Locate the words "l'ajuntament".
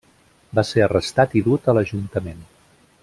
1.79-2.43